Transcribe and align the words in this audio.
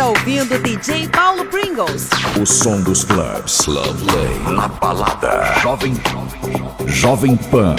ouvindo 0.00 0.58
DJ 0.58 1.08
Paulo 1.08 1.44
Pringles. 1.46 2.08
O 2.40 2.44
som 2.44 2.82
dos 2.82 3.04
clubs. 3.04 3.60
Club 3.64 3.96
Play. 4.10 4.54
Na 4.54 4.66
balada. 4.68 5.54
Jovem. 5.62 5.94
Jovem 6.86 7.36
Pan. 7.36 7.76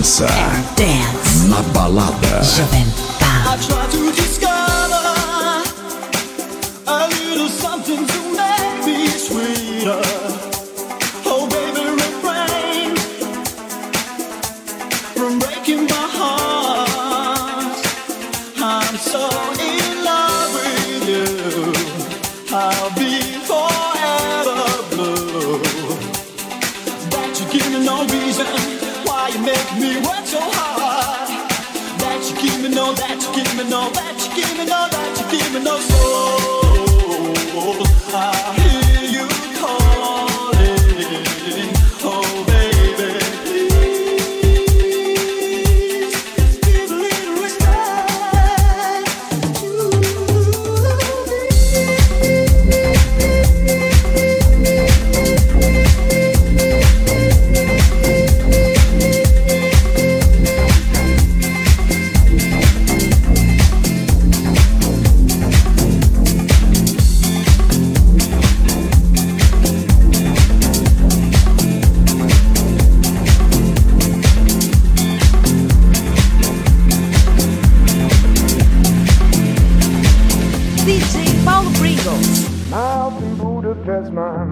Дэнса. 0.00 0.39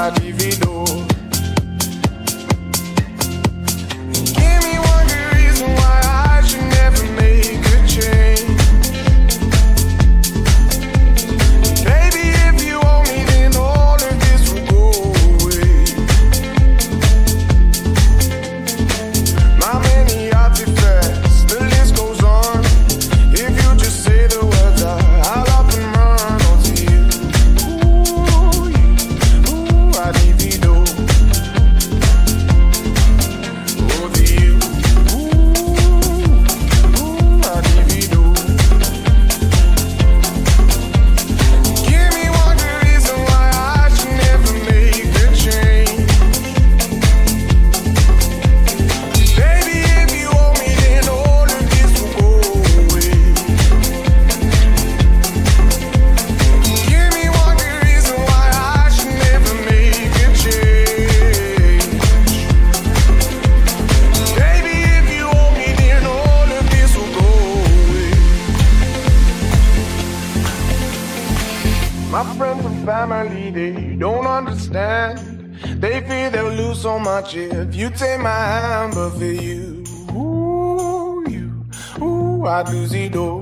Adivinhou. 0.00 0.99
if 77.28 77.74
you 77.74 77.90
take 77.90 78.20
my 78.20 78.30
hand, 78.30 78.94
but 78.94 79.10
for 79.10 79.24
you, 79.24 79.84
ooh, 80.12 81.22
you, 81.28 81.64
ooh, 82.02 82.46
I'd 82.46 82.68
lose 82.70 82.94
it 82.94 83.14
all. 83.14 83.39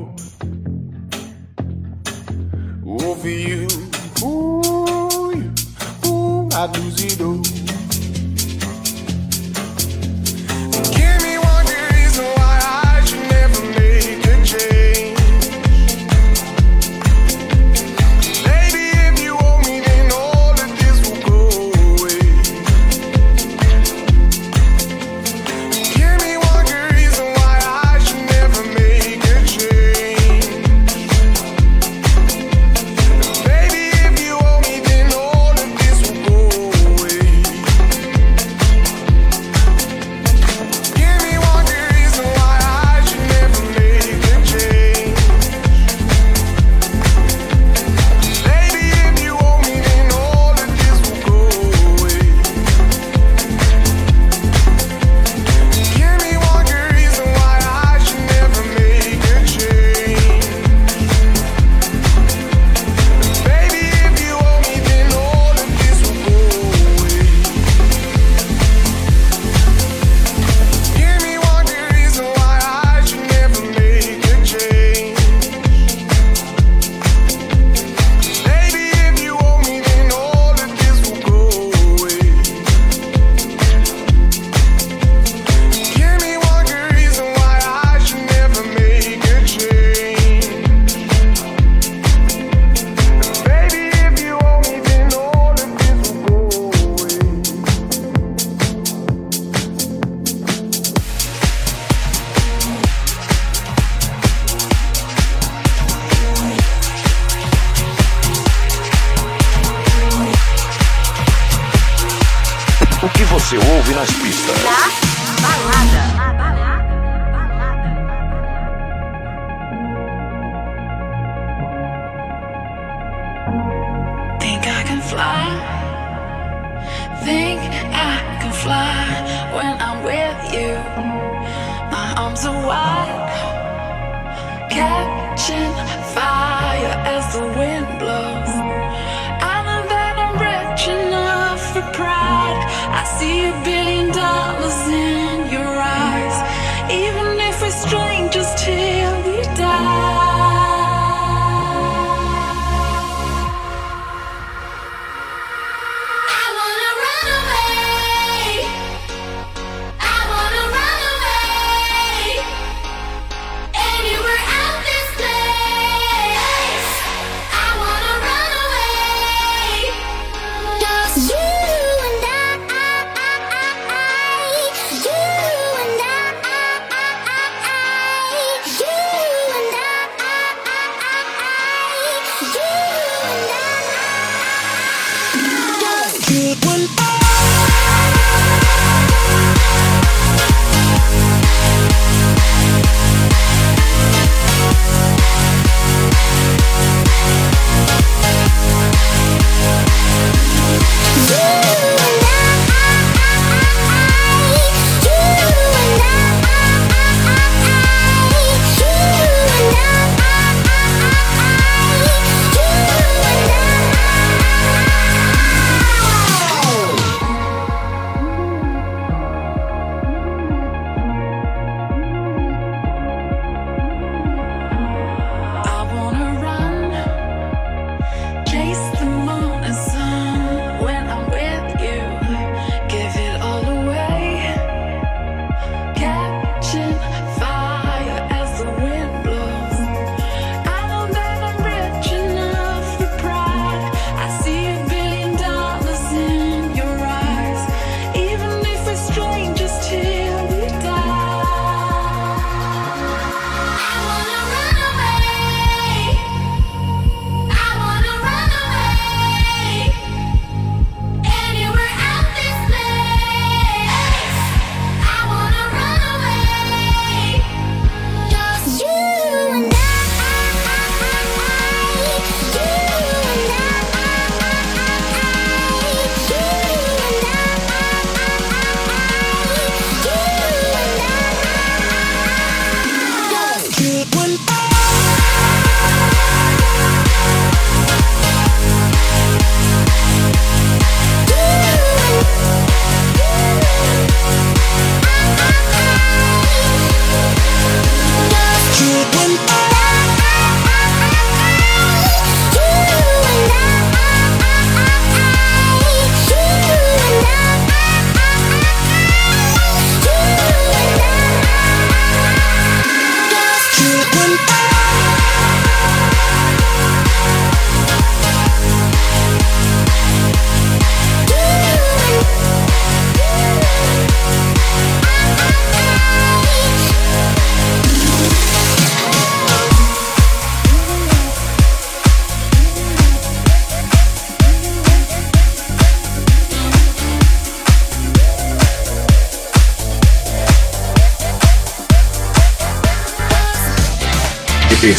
I. 182.41 182.88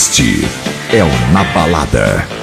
Este 0.01 0.47
é 0.93 1.03
o 1.03 1.33
Na 1.33 1.43
Balada. 1.43 2.38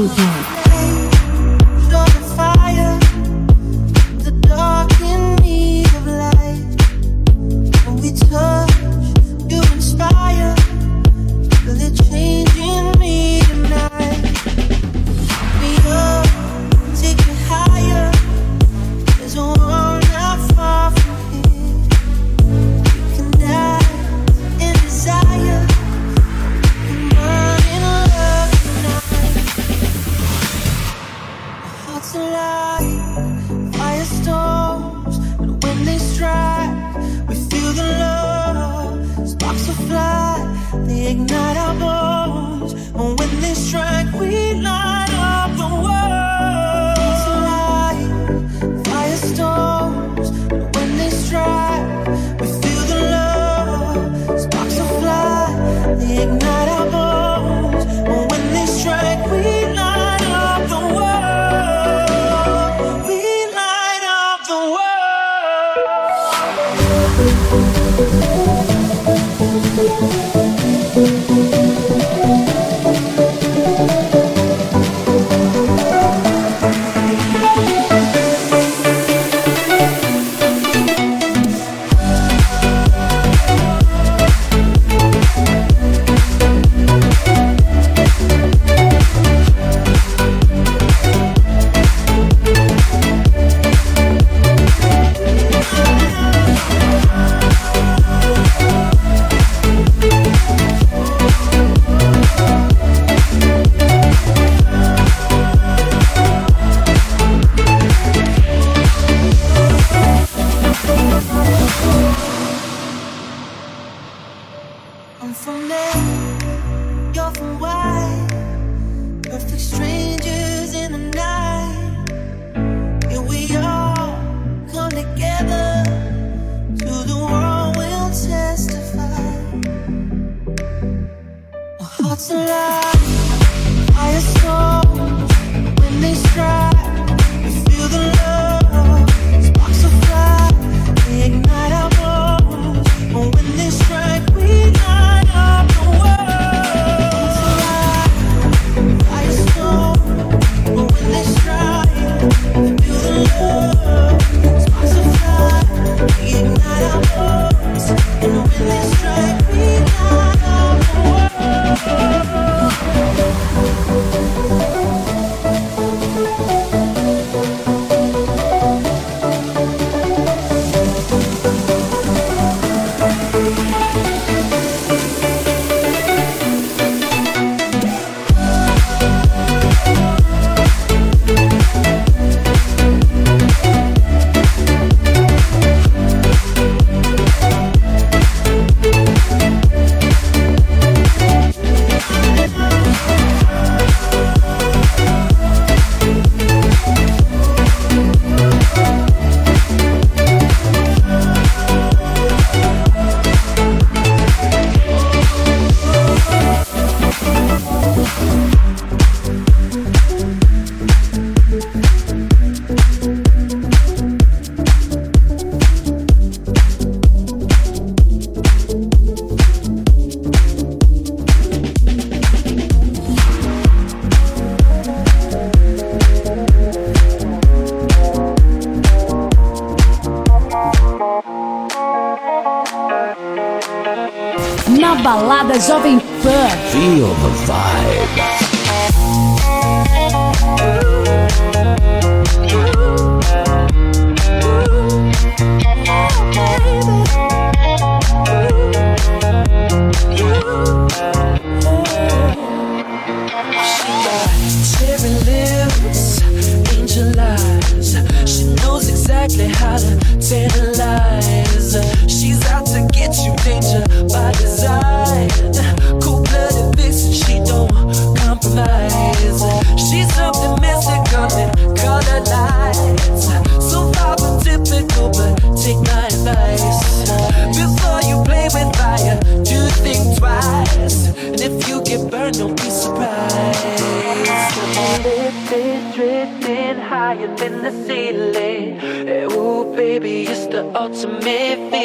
de 0.00 0.27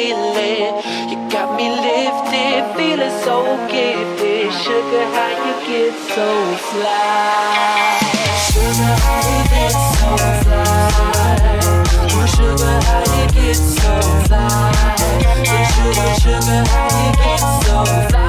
feeling. 0.04 0.76
You 1.08 1.16
got 1.30 1.48
me 1.56 1.66
lifted, 1.70 2.60
feeling 2.76 3.16
so 3.24 3.36
gifted. 3.72 4.52
Sugar, 4.62 5.06
how 5.16 5.30
you 5.44 5.54
get 5.66 5.94
so 6.12 6.28
fly? 6.68 7.98
Sugar, 8.46 8.94
how 9.04 9.20
you 9.30 9.40
get 9.52 9.76
so 9.94 10.08
fly? 10.42 10.66
Ooh, 12.12 12.26
sugar, 12.36 12.76
how 12.88 13.04
you 13.16 13.26
get 13.32 13.56
so 13.56 13.92
fly? 14.26 14.72
Hey, 15.48 15.64
sugar, 15.74 16.10
sugar, 16.22 16.62
how 16.72 16.88
you 17.00 17.10
get 17.24 17.42
so 17.64 17.76
fly? 18.08 18.26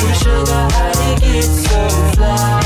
Ooh, 0.00 0.14
sugar, 0.22 0.62
how 0.74 0.92
you 1.02 1.14
get 1.20 1.48
so 1.64 1.80
fly? 2.14 2.64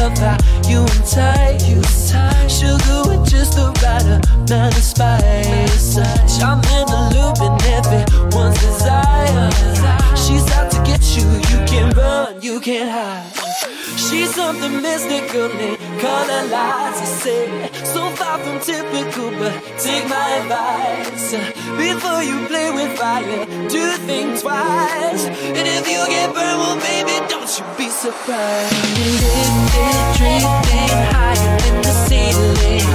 Love 0.00 0.16
how 0.18 0.36
you 0.68 0.80
and 0.80 1.04
tight, 1.04 1.58
you 1.68 1.80
tight. 2.08 2.48
Sugar 2.48 3.02
with 3.08 3.28
just 3.28 3.54
the 3.54 3.66
right 3.82 4.04
amount 4.04 4.76
of 4.76 4.82
spice. 4.82 5.94
Charm 6.38 6.60
in 6.76 6.86
the 6.88 7.00
loop 7.14 7.40
and 7.46 7.60
everyone's 7.76 8.58
desire. 8.60 9.50
She's 10.16 10.50
out 10.52 10.70
to 10.72 10.78
get 10.84 11.02
you, 11.16 11.26
you 11.50 11.66
can't 11.66 11.94
run, 11.94 12.40
you 12.40 12.60
can't 12.60 12.90
hide. 12.90 13.49
She's 13.96 14.34
something 14.34 14.80
mystical 14.80 15.50
in 15.50 15.76
color 16.00 16.44
lights. 16.48 17.00
I 17.00 17.08
say, 17.22 17.70
so 17.84 18.08
far 18.10 18.38
from 18.38 18.58
typical, 18.60 19.30
but 19.38 19.52
take 19.78 20.08
my 20.08 20.28
advice. 20.40 21.32
Before 21.76 22.22
you 22.22 22.46
play 22.46 22.70
with 22.70 22.96
fire, 22.98 23.44
do 23.68 23.82
think 24.08 24.40
twice. 24.40 25.24
And 25.26 25.66
if 25.76 25.84
you 25.86 26.00
get 26.08 26.32
burned, 26.34 26.58
well, 26.60 26.76
baby, 26.80 27.16
don't 27.28 27.50
you 27.58 27.64
be 27.76 27.88
surprised. 27.88 28.74
Lifted, 28.96 29.96
drifting 30.16 30.94
higher 31.12 31.52
than 31.62 31.76
the 31.86 31.94
ceiling. 32.08 32.86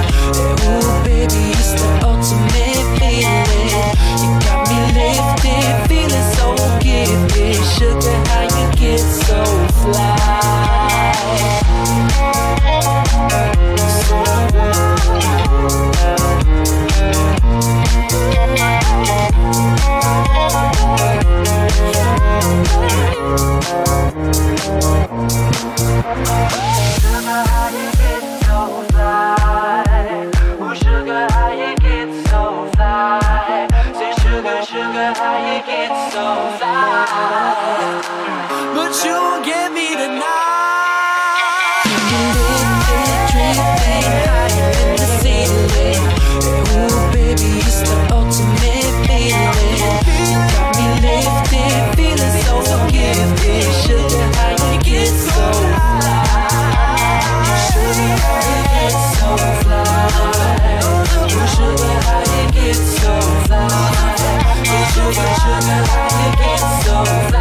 Ooh, 0.66 1.04
baby, 1.06 1.42
it's 1.54 1.72
the 1.78 1.88
ultimate 2.10 2.86
feeling. 2.98 3.86
You 4.22 4.30
got 4.42 4.66
me 4.68 4.80
lifted, 4.98 5.74
feeling 5.88 6.26
so 6.34 6.46
gifted. 6.82 7.56
Sugar, 7.76 8.18
how 8.30 8.42
you 8.42 8.66
get 8.74 8.98
so 8.98 9.44
fly? 9.80 10.25
But 38.74 39.04
you 39.04 39.12
won't 39.12 39.44
get 39.44 39.72
me 39.72 39.94
tonight. 39.94 40.35
Ooh, 65.06 65.12
sugar, 65.12 65.34
sugar, 65.34 65.84
how 65.86 66.30
you 66.30 66.36
get 66.36 67.30
so 67.30 67.35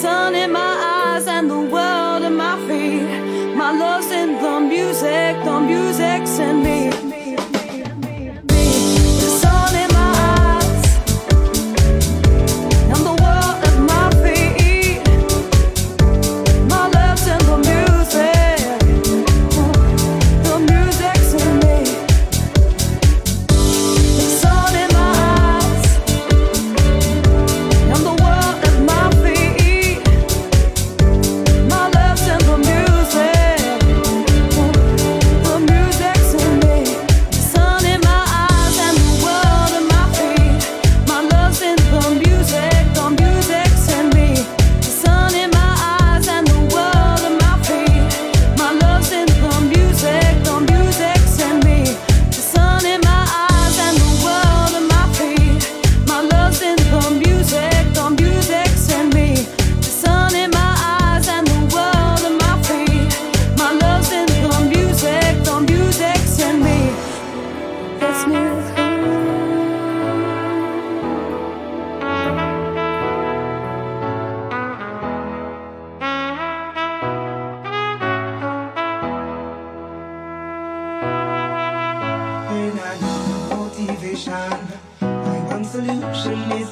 sun 0.00 0.34
in 0.34 0.50
my 0.50 0.69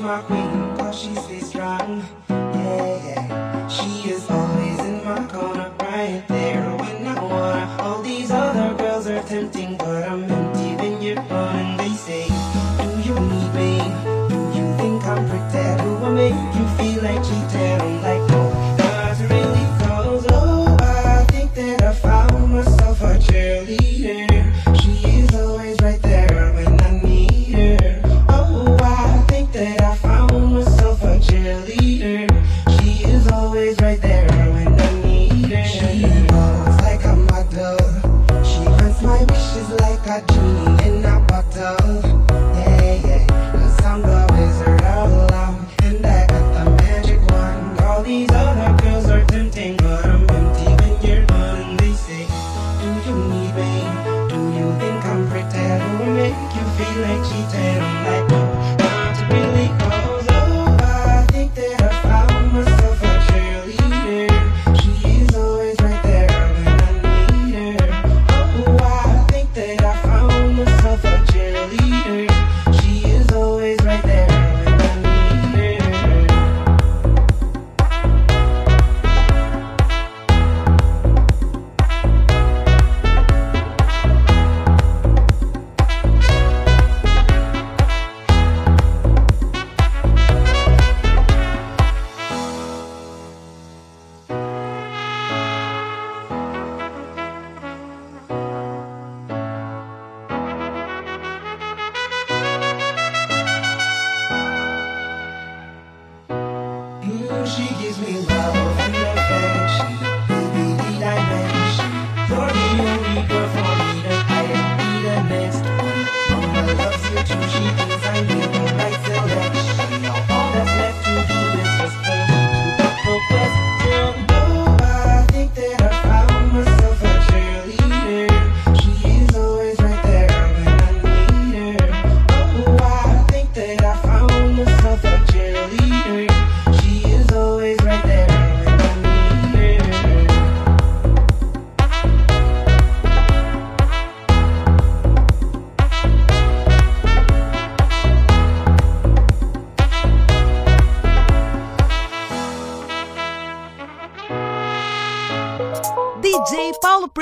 my 0.09 0.23
queen, 0.23 0.75
cause 0.79 0.99
she 0.99 1.15
stays 1.17 1.51
strong. 1.51 2.38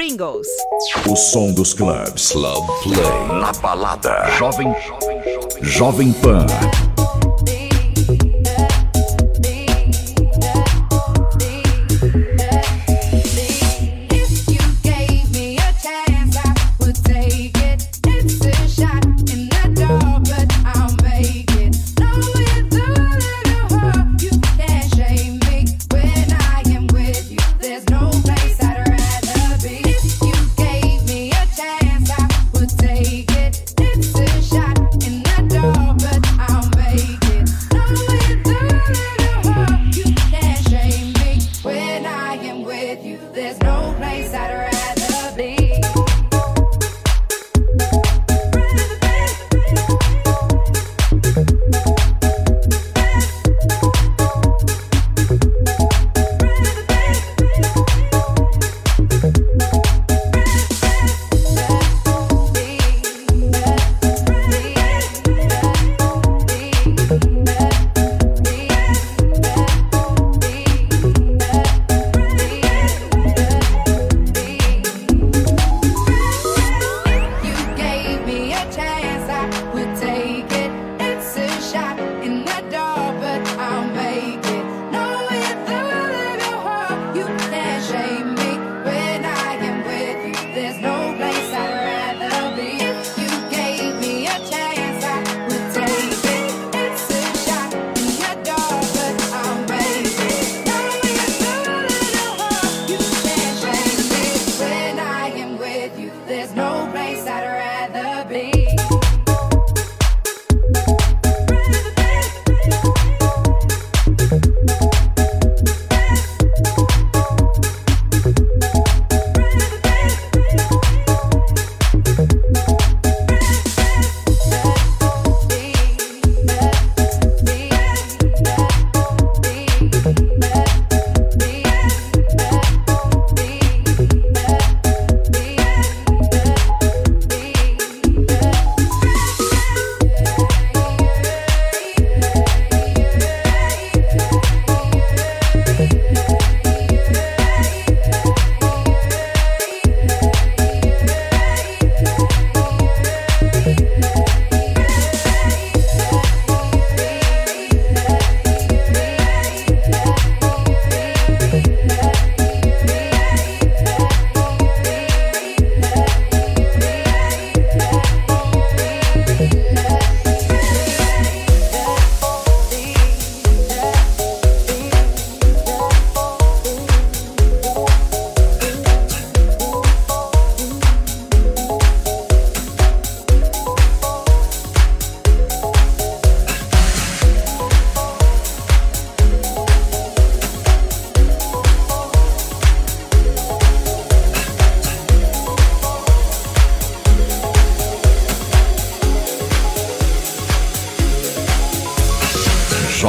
Pringles. 0.07 0.47
O 1.11 1.17
som 1.17 1.53
dos 1.53 1.75
clubes. 1.75 2.31
Club 2.31 2.65
Play. 2.85 3.41
Na 3.41 3.53
balada. 3.55 4.29
Jovem, 4.39 4.73
jovem, 4.87 5.23
jovem, 5.25 5.65
jovem 5.65 6.13
Pan. 6.13 6.47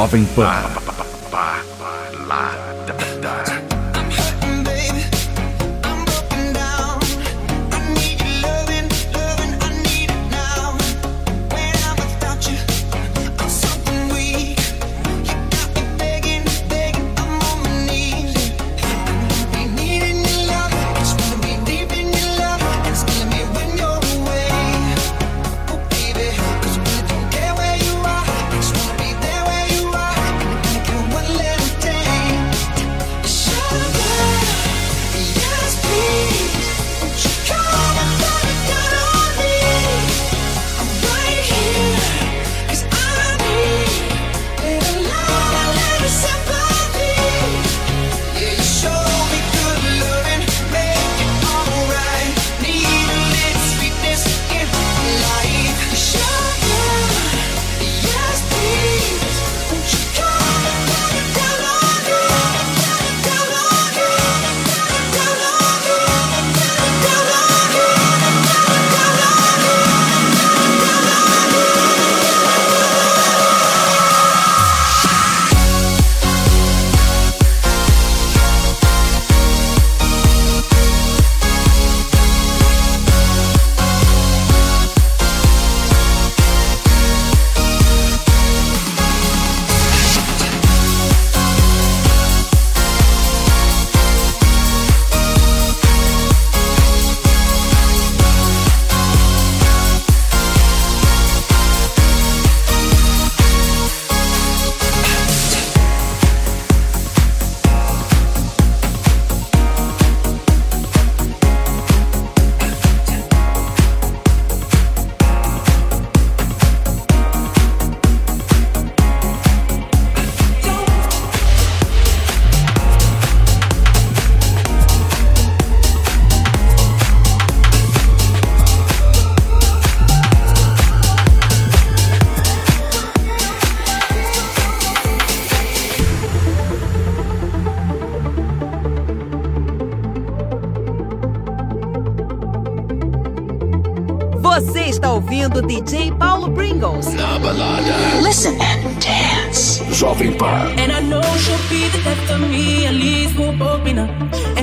Jovem 0.08 0.24
Pan. 0.34 0.67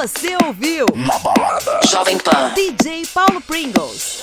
Você 0.00 0.34
ouviu 0.46 0.86
Na 0.96 1.18
balada. 1.18 1.78
Jovem 1.86 2.16
Pan. 2.16 2.54
DJ 2.54 3.02
Paulo 3.12 3.38
Pringles. 3.42 4.22